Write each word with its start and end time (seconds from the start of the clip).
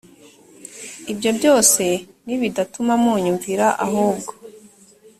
ibyo 1.11 1.29
byose 1.37 1.83
nibidatuma 2.25 2.93
munyumvira 3.03 3.67
ahubwo 3.85 4.31